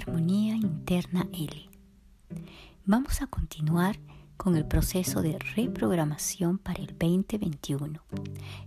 Armonía 0.00 0.56
Interna 0.56 1.28
L. 1.30 1.68
Vamos 2.86 3.20
a 3.20 3.26
continuar 3.26 3.98
con 4.38 4.56
el 4.56 4.64
proceso 4.64 5.20
de 5.20 5.38
reprogramación 5.54 6.56
para 6.56 6.80
el 6.80 6.96
2021. 6.98 8.00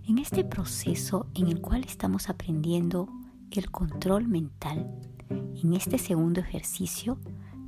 En 0.06 0.18
este 0.18 0.44
proceso 0.44 1.26
en 1.34 1.48
el 1.48 1.60
cual 1.60 1.82
estamos 1.82 2.28
aprendiendo 2.28 3.08
el 3.50 3.68
control 3.72 4.28
mental, 4.28 4.88
en 5.28 5.72
este 5.72 5.98
segundo 5.98 6.40
ejercicio 6.40 7.18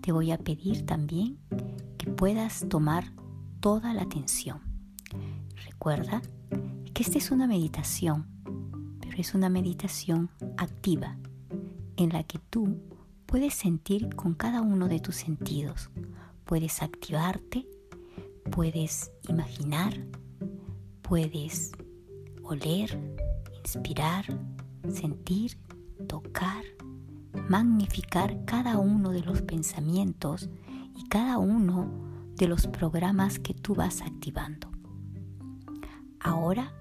te 0.00 0.12
voy 0.12 0.30
a 0.30 0.38
pedir 0.38 0.86
también 0.86 1.36
que 1.98 2.08
puedas 2.08 2.68
tomar 2.68 3.12
toda 3.58 3.92
la 3.94 4.02
atención. 4.02 4.60
Recuerda 5.64 6.22
que 6.94 7.02
esta 7.02 7.18
es 7.18 7.32
una 7.32 7.48
meditación, 7.48 8.26
pero 9.00 9.16
es 9.18 9.34
una 9.34 9.48
meditación 9.48 10.30
activa 10.56 11.16
en 11.96 12.10
la 12.10 12.22
que 12.22 12.38
tú 12.38 12.78
puedes 13.26 13.54
sentir 13.54 14.14
con 14.14 14.34
cada 14.34 14.62
uno 14.62 14.88
de 14.88 15.00
tus 15.00 15.16
sentidos. 15.16 15.90
Puedes 16.44 16.82
activarte, 16.82 17.68
puedes 18.50 19.10
imaginar, 19.28 19.94
puedes 21.02 21.72
oler, 22.44 22.98
inspirar, 23.58 24.24
sentir, 24.88 25.58
tocar, 26.08 26.64
magnificar 27.48 28.44
cada 28.44 28.78
uno 28.78 29.10
de 29.10 29.22
los 29.22 29.42
pensamientos 29.42 30.48
y 30.94 31.08
cada 31.08 31.38
uno 31.38 31.90
de 32.36 32.46
los 32.46 32.68
programas 32.68 33.40
que 33.40 33.54
tú 33.54 33.74
vas 33.74 34.02
activando. 34.02 34.70
Ahora 36.20 36.72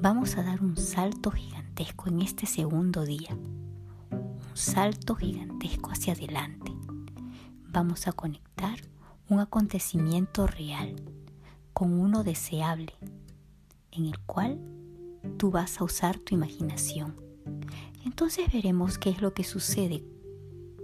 vamos 0.00 0.36
a 0.36 0.42
dar 0.42 0.62
un 0.62 0.76
salto 0.76 1.30
gigantesco 1.30 2.08
en 2.08 2.22
este 2.22 2.46
segundo 2.46 3.04
día 3.04 3.36
salto 4.56 5.14
gigantesco 5.14 5.90
hacia 5.90 6.14
adelante. 6.14 6.72
Vamos 7.68 8.08
a 8.08 8.12
conectar 8.12 8.78
un 9.28 9.40
acontecimiento 9.40 10.46
real 10.46 10.96
con 11.72 11.92
uno 12.00 12.24
deseable, 12.24 12.94
en 13.92 14.06
el 14.06 14.18
cual 14.20 14.58
tú 15.36 15.50
vas 15.50 15.80
a 15.80 15.84
usar 15.84 16.18
tu 16.18 16.34
imaginación. 16.34 17.14
Entonces 18.04 18.50
veremos 18.52 18.98
qué 18.98 19.10
es 19.10 19.20
lo 19.20 19.34
que 19.34 19.44
sucede 19.44 20.02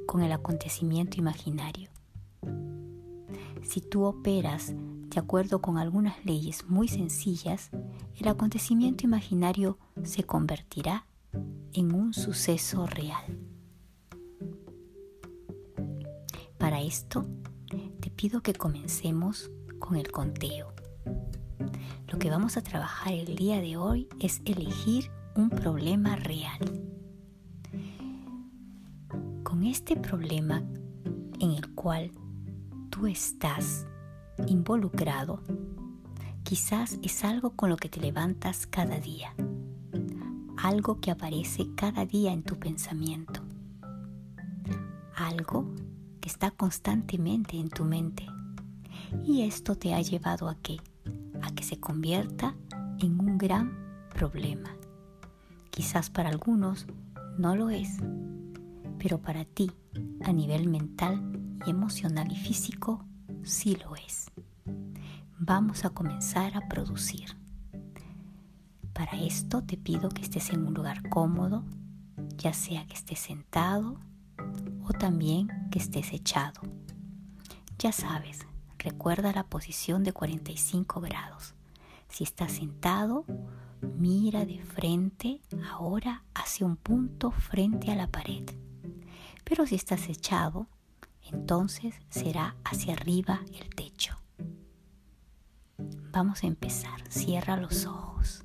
con 0.07 0.23
el 0.23 0.33
acontecimiento 0.33 1.19
imaginario. 1.19 1.91
Si 3.63 3.81
tú 3.81 4.05
operas 4.05 4.75
de 4.75 5.21
acuerdo 5.21 5.63
con 5.63 5.79
algunas 5.79 6.23
leyes 6.25 6.67
muy 6.69 6.89
sencillas, 6.89 7.71
el 8.17 8.29
acontecimiento 8.29 9.07
imaginario 9.07 9.79
se 10.03 10.25
convertirá 10.25 11.07
en 11.73 11.95
un 11.95 12.13
suceso 12.13 12.87
real. 12.87 13.52
Para 16.73 16.85
esto, 16.85 17.27
te 18.01 18.09
pido 18.09 18.41
que 18.41 18.55
comencemos 18.55 19.51
con 19.79 19.95
el 19.99 20.11
conteo. 20.11 20.73
Lo 22.09 22.19
que 22.19 22.31
vamos 22.31 22.57
a 22.57 22.63
trabajar 22.63 23.13
el 23.13 23.37
día 23.37 23.61
de 23.61 23.77
hoy 23.77 24.09
es 24.21 24.41
elegir 24.47 25.11
un 25.37 25.51
problema 25.51 26.17
real. 26.17 26.59
Con 29.43 29.65
este 29.65 29.99
problema 29.99 30.63
en 31.41 31.51
el 31.51 31.75
cual 31.75 32.11
tú 32.89 33.07
estás 33.07 33.87
involucrado, 34.47 35.43
quizás 36.43 36.99
es 37.03 37.23
algo 37.23 37.51
con 37.51 37.69
lo 37.69 37.77
que 37.77 37.91
te 37.91 38.01
levantas 38.01 38.67
cada 38.67 38.99
día, 38.99 39.35
algo 40.57 41.03
que 41.03 41.11
aparece 41.11 41.67
cada 41.75 42.07
día 42.07 42.33
en 42.33 42.43
tu 42.43 42.59
pensamiento, 42.59 43.43
algo 45.15 45.71
que 46.23 46.29
está 46.29 46.53
constantemente 46.53 47.59
en 47.59 47.69
tu 47.69 47.85
mente. 47.85 48.27
Y 49.27 49.43
esto 49.43 49.75
te 49.75 49.93
ha 49.93 50.01
llevado 50.01 50.49
a 50.49 50.55
qué? 50.55 50.79
A 51.43 51.51
que 51.51 51.65
se 51.65 51.79
convierta 51.81 52.55
en 53.01 53.19
un 53.21 53.37
gran 53.37 53.77
problema. 54.15 54.71
Quizás 55.71 56.11
para 56.11 56.29
algunos 56.31 56.87
no 57.39 57.57
lo 57.57 57.71
es, 57.71 57.99
pero 58.99 59.21
para 59.21 59.45
ti, 59.45 59.73
a 60.25 60.33
nivel 60.33 60.69
mental 60.69 61.21
y 61.67 61.71
emocional 61.71 62.31
y 62.31 62.37
físico, 62.37 63.05
sí 63.43 63.77
lo 63.85 63.97
es. 63.97 64.31
Vamos 65.41 65.85
a 65.85 65.91
comenzar 65.91 66.57
a 66.57 66.69
producir. 66.69 67.37
Para 68.93 69.21
esto 69.21 69.65
te 69.65 69.77
pido 69.77 70.09
que 70.09 70.23
estés 70.23 70.51
en 70.51 70.67
un 70.67 70.75
lugar 70.75 71.09
cómodo, 71.09 71.65
ya 72.37 72.53
sea 72.53 72.87
que 72.87 72.95
estés 72.95 73.19
sentado 73.19 73.99
o 74.85 74.93
también 74.93 75.49
que 75.71 75.79
estés 75.79 76.13
echado. 76.13 76.63
Ya 77.79 77.93
sabes, 77.93 78.47
recuerda 78.79 79.33
la 79.33 79.45
posición 79.45 80.05
de 80.05 80.13
45 80.13 81.01
grados. 81.01 81.55
Si 82.09 82.25
estás 82.25 82.53
sentado, 82.53 83.25
mira 83.81 84.45
de 84.45 84.61
frente 84.63 85.41
ahora 85.71 86.25
hacia 86.35 86.67
un 86.67 86.77
punto 86.77 87.31
frente 87.31 87.91
a 87.91 87.97
la 87.97 88.07
pared. 88.07 88.45
Pero 89.45 89.67
si 89.67 89.75
estás 89.75 90.09
echado, 90.09 90.67
entonces 91.23 91.95
será 92.11 92.57
hacia 92.65 92.95
arriba 92.95 93.41
el 93.53 93.75
techo. 93.75 94.17
Vamos 96.13 96.45
a 96.45 96.47
empezar. 96.47 97.01
Cierra 97.09 97.57
los 97.57 97.87
ojos. 97.87 98.45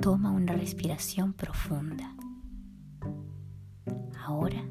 Toma 0.00 0.30
una 0.30 0.54
respiración 0.54 1.34
profunda. 1.34 2.17
Ahora 4.28 4.62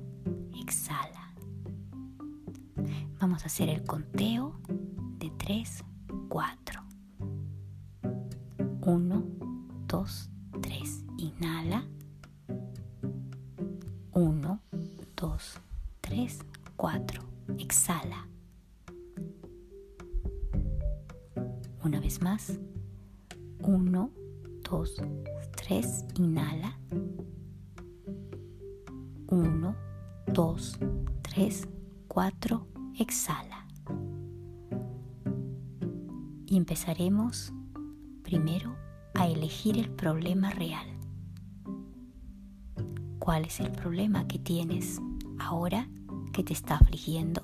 exhala. 0.56 1.34
Vamos 3.20 3.42
a 3.42 3.48
hacer 3.48 3.70
el 3.70 3.84
conteo 3.84 4.62
de 5.18 5.32
3, 5.32 5.84
4. 6.30 6.84
1, 8.82 9.24
2, 9.88 10.30
3. 10.62 11.06
Inhala. 11.18 11.88
1, 14.12 14.62
2, 15.16 15.62
3, 16.02 16.40
4. 16.76 17.24
Exhala. 17.58 18.28
Una 21.84 22.00
vez 22.00 22.22
más. 22.22 22.60
3, 31.38 31.68
4, 32.08 32.68
exhala. 32.98 33.68
Y 36.48 36.58
empezaremos 36.58 37.54
primero 38.24 38.76
a 39.14 39.28
elegir 39.28 39.78
el 39.78 39.92
problema 39.92 40.50
real. 40.50 40.88
¿Cuál 43.20 43.46
es 43.46 43.60
el 43.60 43.72
problema 43.72 44.28
que 44.28 44.40
tienes 44.40 45.00
ahora 45.38 45.88
que 46.34 46.44
te 46.44 46.54
está 46.54 46.78
afligiendo? 46.78 47.44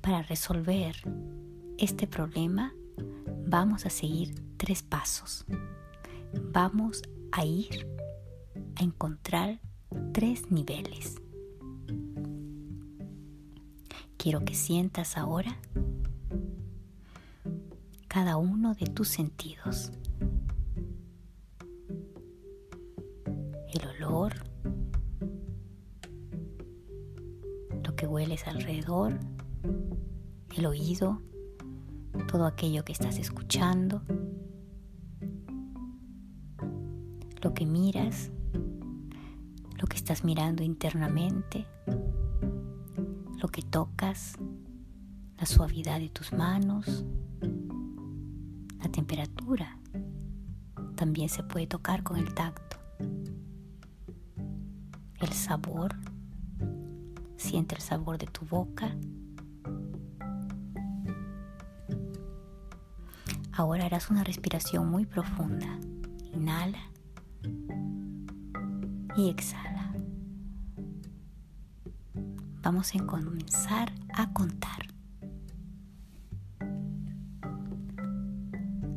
Para 0.00 0.22
resolver 0.22 0.94
este 1.76 2.06
problema 2.06 2.72
vamos 3.48 3.84
a 3.84 3.90
seguir 3.90 4.32
tres 4.56 4.84
pasos 4.84 5.44
vamos 6.52 7.02
a 7.32 7.44
ir 7.44 7.86
a 8.76 8.82
encontrar 8.82 9.60
tres 10.12 10.50
niveles. 10.50 11.16
Quiero 14.16 14.44
que 14.44 14.54
sientas 14.54 15.16
ahora 15.16 15.58
cada 18.08 18.36
uno 18.36 18.74
de 18.74 18.86
tus 18.86 19.08
sentidos. 19.08 19.92
El 23.72 23.88
olor, 23.96 24.34
lo 27.82 27.96
que 27.96 28.06
hueles 28.06 28.46
alrededor, 28.46 29.18
el 30.56 30.66
oído, 30.66 31.20
todo 32.28 32.46
aquello 32.46 32.84
que 32.84 32.92
estás 32.92 33.18
escuchando 33.18 34.02
lo 37.44 37.52
que 37.52 37.66
miras, 37.66 38.30
estás 40.04 40.22
mirando 40.22 40.62
internamente, 40.62 41.66
lo 43.38 43.48
que 43.48 43.62
tocas, 43.62 44.36
la 45.38 45.46
suavidad 45.46 45.98
de 45.98 46.10
tus 46.10 46.30
manos, 46.34 47.06
la 48.82 48.90
temperatura. 48.92 49.78
También 50.94 51.30
se 51.30 51.42
puede 51.42 51.66
tocar 51.66 52.02
con 52.02 52.18
el 52.18 52.34
tacto. 52.34 52.76
El 55.20 55.32
sabor. 55.32 55.94
Siente 57.38 57.74
el 57.74 57.80
sabor 57.80 58.18
de 58.18 58.26
tu 58.26 58.44
boca. 58.44 58.94
Ahora 63.52 63.86
harás 63.86 64.10
una 64.10 64.22
respiración 64.22 64.86
muy 64.90 65.06
profunda 65.06 65.78
Inhala 66.34 66.90
y 69.16 69.30
exhala. 69.30 69.73
Vamos 72.64 72.94
a 72.94 73.04
comenzar 73.04 73.92
a 74.14 74.32
contar. 74.32 74.88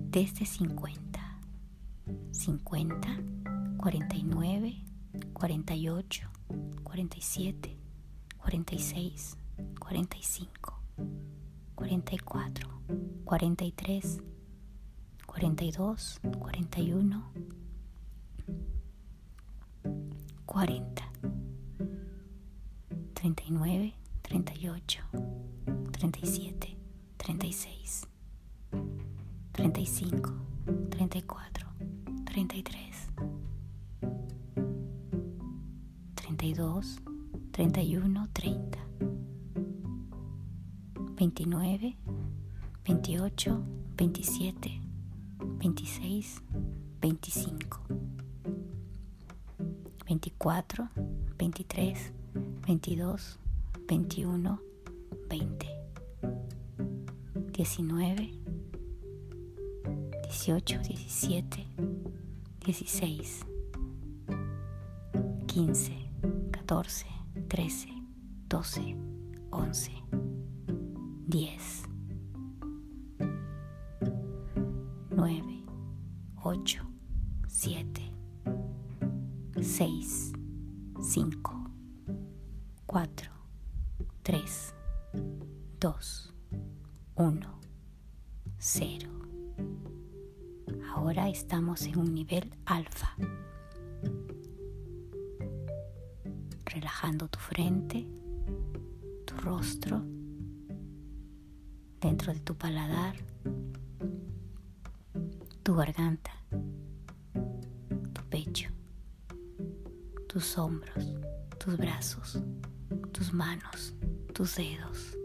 Desde 0.10 0.46
50. 0.46 0.98
50, 2.31 3.10
49, 3.75 4.86
48, 5.34 6.30
47, 6.84 7.78
46, 8.38 9.38
45, 9.80 10.81
44, 11.75 12.69
43, 13.25 14.18
42, 15.25 16.22
41, 16.40 17.31
40, 20.46 21.06
39, 23.19 23.94
38, 24.22 25.02
37, 25.92 26.78
36, 27.18 28.06
35, 29.54 30.34
34, 30.92 31.68
33, 32.25 32.94
32, 36.16 37.02
31, 37.54 38.28
30, 38.34 38.78
29, 41.16 41.98
28, 42.86 43.64
27, 43.96 44.81
26, 45.60 46.42
25, 47.02 47.80
24, 50.06 50.90
23, 51.38 52.17
22, 52.68 53.16
21, 53.88 54.60
20, 55.30 55.68
19, 57.54 58.34
18, 60.30 60.84
17, 61.08 61.66
16, 62.66 63.46
15, 65.48 66.10
14, 66.68 67.06
13, 67.48 68.04
12, 68.50 68.96
11, 69.54 70.04
10, 71.30 71.88
9, 75.16 75.64
8, 76.44 76.87
Ahora 91.07 91.30
estamos 91.30 91.83
en 91.83 92.00
un 92.00 92.13
nivel 92.13 92.54
alfa. 92.65 93.15
Relajando 96.65 97.30
tu 97.30 97.39
frente, 97.39 98.06
tu 99.25 99.38
rostro, 99.38 100.04
dentro 102.01 102.33
de 102.33 102.42
tu 102.42 102.56
paladar, 102.57 103.15
tu 105.63 105.75
garganta, 105.75 106.33
tu 108.12 108.21
pecho, 108.30 108.69
tus 110.27 110.57
hombros, 110.57 111.13
tus 111.57 111.77
brazos, 111.77 112.38
tus 113.13 113.31
manos, 113.31 113.94
tus 114.33 114.57
dedos, 114.57 115.18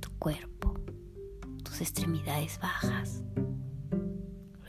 tu 0.00 0.10
cuerpo, 0.18 0.49
extremidades 1.80 2.58
bajas. 2.60 3.22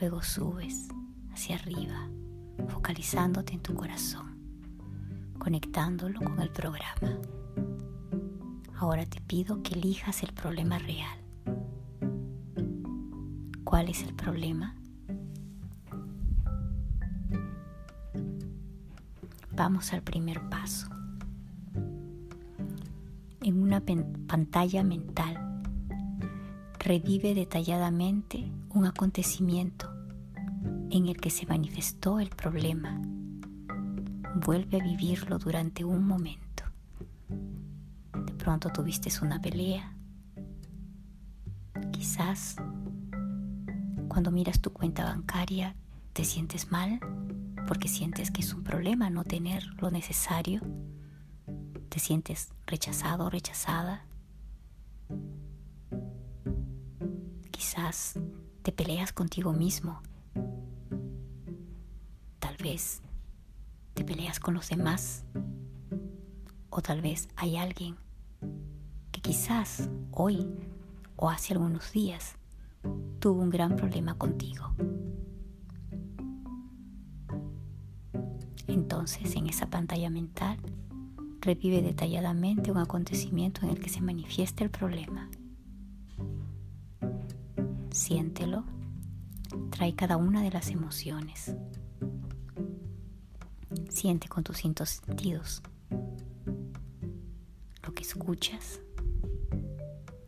Luego 0.00 0.22
subes 0.22 0.88
hacia 1.32 1.56
arriba, 1.56 2.08
focalizándote 2.68 3.54
en 3.54 3.60
tu 3.60 3.74
corazón, 3.74 4.36
conectándolo 5.38 6.20
con 6.20 6.40
el 6.40 6.50
programa. 6.50 7.18
Ahora 8.76 9.06
te 9.06 9.20
pido 9.20 9.62
que 9.62 9.74
elijas 9.74 10.22
el 10.22 10.32
problema 10.32 10.78
real. 10.78 11.18
¿Cuál 13.64 13.88
es 13.88 14.02
el 14.02 14.14
problema? 14.14 14.74
Vamos 19.54 19.92
al 19.92 20.02
primer 20.02 20.48
paso. 20.48 20.88
En 23.40 23.62
una 23.62 23.80
pantalla 24.26 24.82
mental, 24.82 25.51
revive 26.82 27.32
detalladamente 27.32 28.50
un 28.70 28.86
acontecimiento 28.86 29.88
en 30.90 31.06
el 31.06 31.16
que 31.20 31.30
se 31.30 31.46
manifestó 31.46 32.18
el 32.18 32.30
problema. 32.30 33.00
Vuelve 34.34 34.80
a 34.80 34.82
vivirlo 34.82 35.38
durante 35.38 35.84
un 35.84 36.04
momento. 36.04 36.64
De 38.26 38.32
pronto 38.32 38.70
tuviste 38.70 39.10
una 39.22 39.40
pelea. 39.40 39.94
Quizás 41.92 42.56
cuando 44.08 44.32
miras 44.32 44.60
tu 44.60 44.72
cuenta 44.72 45.04
bancaria 45.04 45.76
te 46.12 46.24
sientes 46.24 46.72
mal 46.72 46.98
porque 47.68 47.86
sientes 47.86 48.32
que 48.32 48.40
es 48.40 48.52
un 48.52 48.64
problema 48.64 49.08
no 49.08 49.22
tener 49.22 49.62
lo 49.80 49.92
necesario. 49.92 50.60
Te 51.88 52.00
sientes 52.00 52.48
rechazado 52.66 53.26
o 53.26 53.30
rechazada. 53.30 54.04
Quizás 57.62 58.18
te 58.62 58.72
peleas 58.72 59.12
contigo 59.12 59.52
mismo. 59.52 60.02
Tal 62.40 62.56
vez 62.56 63.02
te 63.94 64.04
peleas 64.04 64.40
con 64.40 64.54
los 64.54 64.68
demás. 64.68 65.24
O 66.70 66.82
tal 66.82 67.00
vez 67.00 67.28
hay 67.36 67.56
alguien 67.56 67.94
que 69.12 69.20
quizás 69.20 69.88
hoy 70.10 70.44
o 71.14 71.30
hace 71.30 71.52
algunos 71.52 71.92
días 71.92 72.34
tuvo 73.20 73.40
un 73.42 73.50
gran 73.50 73.76
problema 73.76 74.18
contigo. 74.18 74.74
Entonces, 78.66 79.36
en 79.36 79.46
esa 79.46 79.70
pantalla 79.70 80.10
mental, 80.10 80.58
revive 81.40 81.80
detalladamente 81.80 82.72
un 82.72 82.78
acontecimiento 82.78 83.60
en 83.62 83.70
el 83.70 83.78
que 83.78 83.88
se 83.88 84.00
manifiesta 84.00 84.64
el 84.64 84.70
problema. 84.70 85.30
Siéntelo, 87.92 88.64
trae 89.70 89.94
cada 89.94 90.16
una 90.16 90.42
de 90.42 90.50
las 90.50 90.70
emociones. 90.70 91.54
Siente 93.90 94.28
con 94.28 94.42
tus 94.42 94.58
cinco 94.58 94.86
sentidos 94.86 95.62
lo 97.82 97.92
que 97.92 98.02
escuchas, 98.02 98.80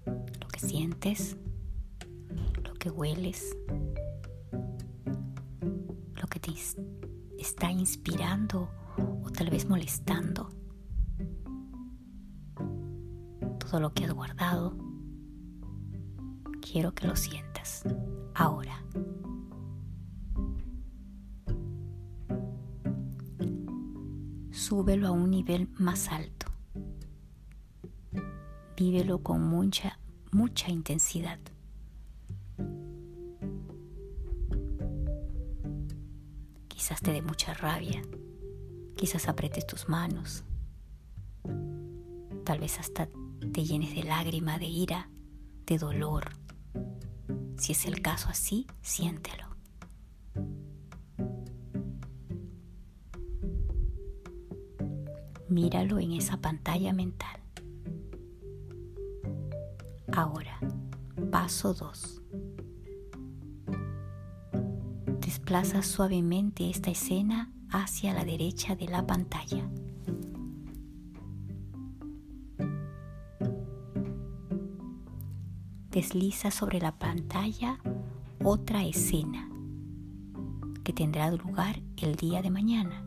lo 0.07 0.49
que 0.49 0.61
sientes, 0.61 1.37
lo 2.63 2.75
que 2.75 2.91
hueles, 2.91 3.57
lo 6.21 6.27
que 6.29 6.41
te 6.41 6.53
está 7.39 7.71
inspirando 7.71 8.69
o 9.23 9.31
tal 9.31 9.49
vez 9.51 9.67
molestando. 9.69 10.51
Todo 13.59 13.81
lo 13.81 13.95
que 13.95 14.05
has 14.05 14.13
guardado, 14.13 14.77
quiero 16.75 16.93
que 16.93 17.07
lo 17.07 17.15
sientas 17.15 17.85
ahora. 18.35 18.83
Súbelo 24.51 25.07
a 25.07 25.13
un 25.13 25.31
nivel 25.31 25.69
más 25.79 26.09
alto. 26.09 26.49
Vívelo 28.77 29.23
con 29.23 29.41
mucha, 29.47 30.01
mucha 30.33 30.69
intensidad. 30.69 31.39
Quizás 36.67 37.01
te 37.03 37.13
dé 37.13 37.23
mucha 37.23 37.55
rabia, 37.55 38.03
quizás 38.97 39.29
apretes 39.29 39.65
tus 39.65 39.89
manos, 39.89 40.43
tal 42.43 42.59
vez 42.59 42.81
hasta 42.81 43.09
te 43.53 43.63
llenes 43.65 43.95
de 43.95 44.03
lágrima, 44.03 44.59
de 44.59 44.67
ira, 44.67 45.09
de 45.67 45.79
dolor. 45.79 46.44
Si 47.57 47.73
es 47.73 47.87
el 47.87 48.03
caso 48.03 48.29
así, 48.29 48.67
siéntelo. 48.83 49.45
Míralo 55.49 55.99
en 55.99 56.13
esa 56.13 56.39
pantalla 56.39 56.93
mental. 56.93 57.41
Ahora, 60.13 60.59
paso 61.31 61.75
2. 61.75 62.23
Desplaza 65.21 65.83
suavemente 65.83 66.71
esta 66.71 66.91
escena 66.91 67.53
hacia 67.71 68.15
la 68.15 68.25
derecha 68.25 68.77
de 68.77 68.87
la 68.89 69.07
pantalla. 69.07 69.69
Desliza 75.95 76.51
sobre 76.51 76.81
la 76.81 76.99
pantalla 76.99 77.79
otra 78.43 78.83
escena 78.83 79.49
que 80.83 80.93
tendrá 80.93 81.31
lugar 81.31 81.81
el 81.99 82.17
día 82.17 82.43
de 82.43 82.51
mañana. 82.51 83.07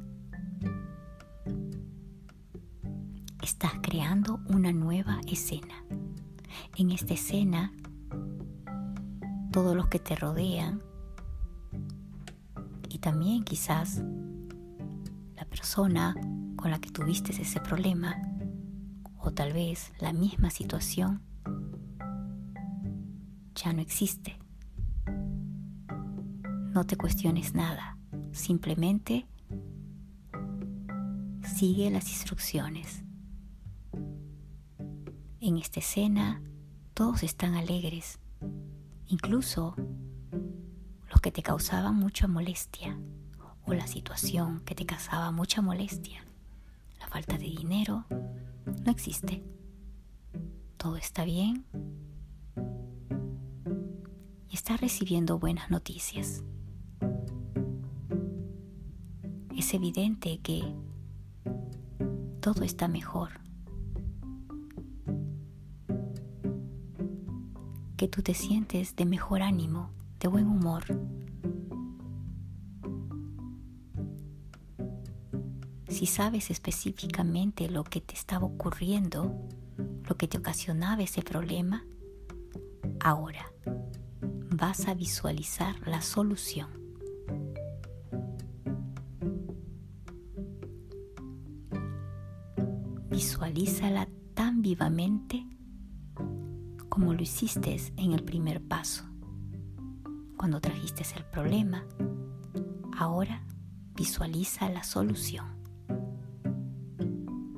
Estás 3.43 3.73
creando 3.81 4.39
una 4.47 4.71
nueva 4.71 5.19
escena. 5.27 5.83
En 6.77 6.91
esta 6.91 7.13
escena, 7.13 7.73
todos 9.51 9.75
los 9.75 9.89
que 9.89 9.99
te 9.99 10.15
rodean 10.15 10.81
y 12.87 12.99
también 12.99 13.43
quizás 13.43 14.01
la 15.35 15.43
persona 15.43 16.15
con 16.55 16.71
la 16.71 16.79
que 16.79 16.89
tuviste 16.89 17.33
ese 17.33 17.59
problema 17.59 18.15
o 19.17 19.31
tal 19.31 19.51
vez 19.51 19.91
la 19.99 20.13
misma 20.13 20.51
situación 20.51 21.27
ya 23.57 23.73
no 23.73 23.81
existe. 23.81 24.37
No 26.73 26.85
te 26.85 26.95
cuestiones 26.95 27.55
nada, 27.55 27.97
simplemente 28.31 29.25
sigue 31.55 31.89
las 31.89 32.07
instrucciones. 32.09 33.03
En 35.39 35.57
esta 35.57 35.79
escena 35.79 36.41
todos 36.93 37.23
están 37.23 37.55
alegres, 37.55 38.19
incluso 39.07 39.75
los 41.09 41.21
que 41.21 41.31
te 41.31 41.41
causaban 41.41 41.95
mucha 41.95 42.27
molestia 42.27 42.99
o 43.65 43.73
la 43.73 43.87
situación 43.87 44.61
que 44.65 44.75
te 44.75 44.85
causaba 44.85 45.31
mucha 45.31 45.61
molestia. 45.61 46.23
La 46.99 47.07
falta 47.07 47.37
de 47.37 47.45
dinero 47.45 48.05
no 48.09 48.91
existe. 48.91 49.43
Todo 50.77 50.97
está 50.97 51.25
bien 51.25 51.65
y 54.57 54.59
estás 54.59 54.81
recibiendo 54.81 55.37
buenas 55.37 55.69
noticias. 55.69 56.43
es 59.55 59.73
evidente 59.75 60.39
que 60.41 60.63
todo 62.39 62.63
está 62.63 62.87
mejor. 62.87 63.29
Que 67.97 68.07
tú 68.07 68.23
te 68.23 68.33
sientes 68.33 68.95
de 68.95 69.05
mejor 69.05 69.43
ánimo, 69.43 69.91
de 70.19 70.27
buen 70.27 70.47
humor. 70.47 70.83
Si 75.87 76.07
sabes 76.07 76.49
específicamente 76.49 77.69
lo 77.69 77.83
que 77.83 78.01
te 78.01 78.15
estaba 78.15 78.47
ocurriendo, 78.47 79.35
lo 79.77 80.17
que 80.17 80.27
te 80.27 80.39
ocasionaba 80.39 81.03
ese 81.03 81.21
problema, 81.21 81.85
ahora 82.99 83.45
vas 84.57 84.87
a 84.87 84.95
visualizar 84.95 85.75
la 85.87 86.01
solución. 86.01 86.67
Visualízala 93.11 94.07
tan 94.33 94.63
vivamente 94.63 95.45
como 96.89 97.13
lo 97.13 97.21
hiciste 97.21 97.77
en 97.97 98.13
el 98.13 98.23
primer 98.23 98.59
paso. 98.59 99.03
Cuando 100.37 100.59
trajiste 100.59 101.03
el 101.15 101.25
problema, 101.25 101.85
ahora 102.97 103.43
visualiza 103.93 104.69
la 104.69 104.83
solución. 104.83 105.45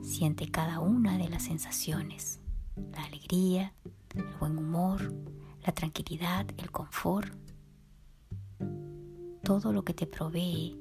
Siente 0.01 0.51
cada 0.51 0.81
una 0.81 1.17
de 1.17 1.29
las 1.29 1.43
sensaciones, 1.43 2.41
la 2.91 3.03
alegría, 3.05 3.73
el 4.15 4.25
buen 4.39 4.57
humor, 4.57 5.13
la 5.65 5.73
tranquilidad, 5.73 6.45
el 6.57 6.71
confort, 6.71 7.33
todo 9.43 9.73
lo 9.73 9.83
que 9.83 9.93
te 9.93 10.07
provee 10.07 10.77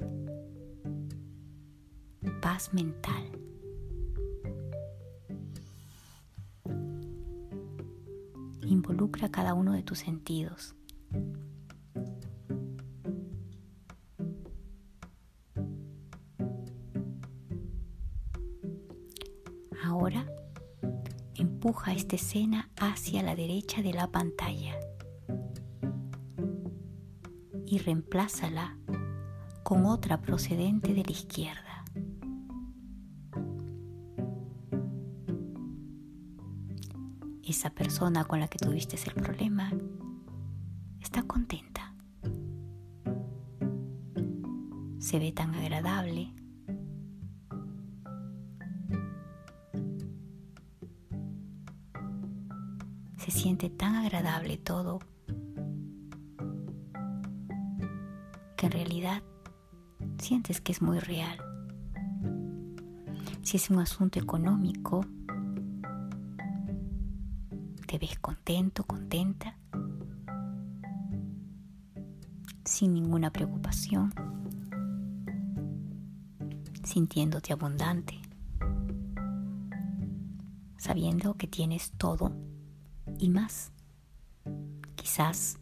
paz 2.41 2.73
mental. 2.73 3.39
involucra 8.69 9.31
cada 9.31 9.55
uno 9.55 9.73
de 9.73 9.83
tus 9.83 9.99
sentidos. 9.99 10.75
Ahora 19.83 20.27
empuja 21.69 21.93
esta 21.93 22.17
escena 22.17 22.71
hacia 22.81 23.23
la 23.23 23.37
derecha 23.37 23.83
de 23.83 23.93
la 23.93 24.11
pantalla 24.11 24.75
y 27.67 27.77
reemplázala 27.77 28.79
con 29.65 29.85
otra 29.85 30.23
procedente 30.23 30.95
de 30.95 31.05
la 31.05 31.11
izquierda. 31.11 31.85
esa 37.43 37.69
persona 37.71 38.25
con 38.25 38.41
la 38.41 38.49
que 38.49 38.59
tuviste 38.59 38.97
el 39.07 39.13
problema 39.13 39.71
está 41.03 41.23
contenta. 41.25 41.95
Se 44.99 45.19
ve 45.19 45.33
tan 45.33 45.55
agradable. 45.55 46.33
Siente 53.39 53.71
tan 53.71 53.95
agradable 53.95 54.57
todo 54.57 54.99
que 58.57 58.67
en 58.67 58.73
realidad 58.73 59.23
sientes 60.19 60.61
que 60.61 60.73
es 60.73 60.83
muy 60.83 60.99
real. 60.99 61.39
Si 63.43 63.57
es 63.59 63.71
un 63.71 63.79
asunto 63.79 64.19
económico, 64.19 65.07
te 67.87 67.97
ves 67.97 68.19
contento, 68.19 68.83
contenta, 68.83 69.57
sin 72.65 72.93
ninguna 72.93 73.31
preocupación, 73.31 74.13
sintiéndote 76.83 77.53
abundante, 77.53 78.21
sabiendo 80.77 81.35
que 81.35 81.47
tienes 81.47 81.93
todo 81.93 82.33
y 83.19 83.29
más, 83.29 83.73
quizás 84.95 85.59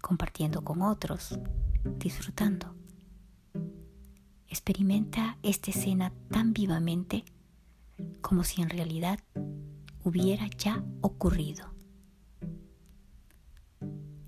compartiendo 0.00 0.62
con 0.62 0.82
otros, 0.82 1.38
disfrutando. 1.98 2.74
Experimenta 4.48 5.38
esta 5.42 5.70
escena 5.70 6.12
tan 6.30 6.52
vivamente 6.52 7.24
como 8.20 8.44
si 8.44 8.62
en 8.62 8.70
realidad 8.70 9.18
hubiera 10.04 10.46
ya 10.56 10.82
ocurrido. 11.00 11.66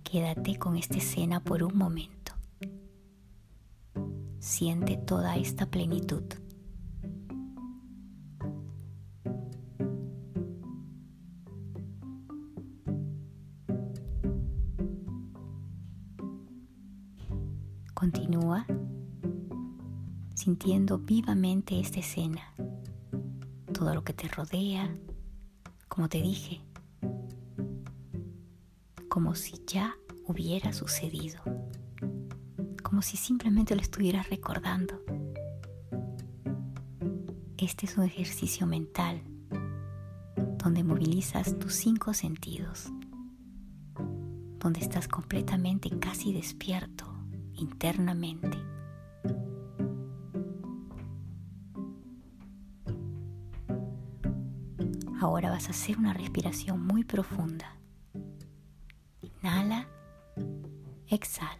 Quédate 0.02 0.58
con 0.58 0.76
esta 0.76 0.98
escena 0.98 1.42
por 1.42 1.62
un 1.62 1.76
momento. 1.76 2.32
Siente 4.38 4.96
toda 4.96 5.36
esta 5.36 5.66
plenitud. 5.70 6.24
Continúa 18.00 18.64
sintiendo 20.34 20.96
vivamente 20.96 21.78
esta 21.78 22.00
escena, 22.00 22.40
todo 23.74 23.94
lo 23.94 24.04
que 24.04 24.14
te 24.14 24.26
rodea, 24.26 24.90
como 25.86 26.08
te 26.08 26.22
dije, 26.22 26.62
como 29.10 29.34
si 29.34 29.62
ya 29.66 29.94
hubiera 30.24 30.72
sucedido, 30.72 31.42
como 32.82 33.02
si 33.02 33.18
simplemente 33.18 33.76
lo 33.76 33.82
estuvieras 33.82 34.30
recordando. 34.30 34.98
Este 37.58 37.84
es 37.84 37.98
un 37.98 38.04
ejercicio 38.04 38.66
mental 38.66 39.20
donde 40.56 40.84
movilizas 40.84 41.58
tus 41.58 41.74
cinco 41.74 42.14
sentidos, 42.14 42.90
donde 44.58 44.80
estás 44.80 45.06
completamente 45.06 45.90
casi 45.98 46.32
despierto 46.32 47.09
internamente. 47.60 48.58
Ahora 55.20 55.50
vas 55.50 55.68
a 55.68 55.70
hacer 55.70 55.98
una 55.98 56.14
respiración 56.14 56.84
muy 56.86 57.04
profunda. 57.04 57.76
Inhala, 59.20 59.86
exhala. 61.08 61.56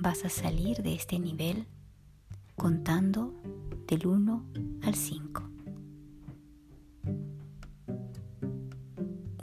Vas 0.00 0.24
a 0.24 0.28
salir 0.28 0.82
de 0.82 0.94
este 0.94 1.18
nivel 1.18 1.66
contando 2.56 3.34
del 3.88 4.06
1 4.06 4.44
al 4.82 4.94
5. 4.94 5.53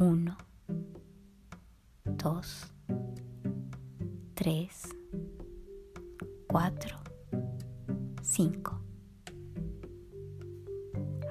1, 0.01 0.36
2, 2.05 2.74
3, 4.34 4.81
4, 6.48 6.98
5. 8.24 8.81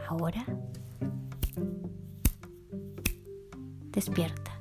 Ahora 0.08 0.46
despierta. 3.90 4.52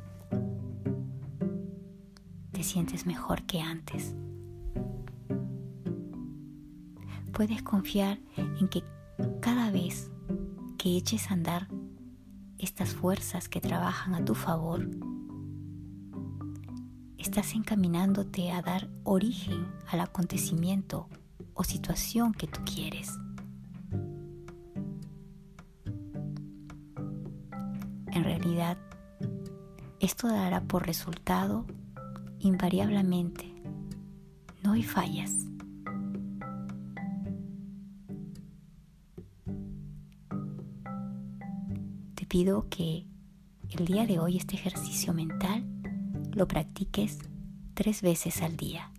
Te 2.52 2.64
sientes 2.64 3.06
mejor 3.06 3.44
que 3.44 3.62
antes. 3.62 4.16
Puedes 7.32 7.62
confiar 7.62 8.18
en 8.38 8.68
que 8.70 8.82
cada 9.40 9.70
vez 9.70 10.10
que 10.80 10.98
eches 10.98 11.30
a 11.30 11.36
andar 11.36 11.68
estas 12.60 12.94
fuerzas 12.94 13.48
que 13.48 13.62
trabajan 13.62 14.14
a 14.14 14.24
tu 14.24 14.36
favor, 14.36 14.88
estás 17.18 17.56
encaminándote 17.56 18.52
a 18.52 18.62
dar 18.62 18.90
origen 19.04 19.66
al 19.88 20.02
acontecimiento 20.02 21.08
o 21.54 21.64
situación 21.64 22.34
que 22.34 22.48
tú 22.48 22.60
quieres. 22.66 23.18
En 28.12 28.24
realidad, 28.24 28.78
esto 30.02 30.28
dará 30.28 30.62
por 30.62 30.86
resultado 30.86 31.66
invariablemente, 32.40 33.54
no 34.64 34.74
hay 34.74 34.84
fallas. 34.84 35.49
Pido 42.30 42.68
que 42.70 43.08
el 43.72 43.86
día 43.86 44.06
de 44.06 44.20
hoy 44.20 44.38
este 44.38 44.56
ejercicio 44.56 45.14
mental 45.14 45.66
lo 46.32 46.48
practiques 46.48 47.18
tres 47.74 48.04
veces 48.04 48.42
al 48.44 48.56
día. 48.56 48.92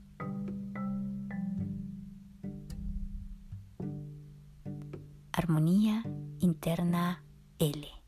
Armonía 5.32 6.04
interna 6.40 7.22
L. 7.60 7.99